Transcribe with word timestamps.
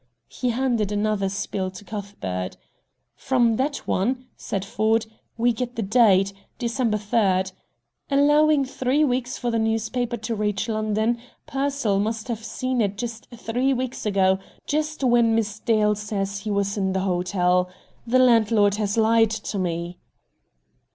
He 0.29 0.49
handed 0.49 0.91
another 0.91 1.29
spill 1.29 1.69
to 1.69 1.85
Cuthbert. 1.85 2.57
"From 3.15 3.57
that 3.57 3.87
one," 3.87 4.25
said 4.35 4.65
Ford, 4.65 5.05
"we 5.37 5.53
get 5.53 5.75
the 5.75 5.83
date, 5.83 6.33
December 6.57 6.97
3. 6.97 7.51
Allowing 8.09 8.65
three 8.65 9.03
weeks 9.03 9.37
for 9.37 9.51
the 9.51 9.59
newspaper 9.59 10.17
to 10.17 10.33
reach 10.33 10.67
London, 10.67 11.19
Pearsall 11.45 11.99
must 11.99 12.29
have 12.29 12.43
seen 12.43 12.81
it 12.81 12.97
just 12.97 13.27
three 13.29 13.75
weeks 13.75 14.03
ago, 14.03 14.39
just 14.65 15.03
when 15.03 15.35
Miss 15.35 15.59
Dale 15.59 15.93
says 15.93 16.39
he 16.39 16.49
was 16.49 16.77
in 16.77 16.93
the 16.93 17.01
hotel. 17.01 17.69
The 18.07 18.17
landlord 18.17 18.77
has 18.77 18.97
lied 18.97 19.29
to 19.29 19.59
me." 19.59 19.99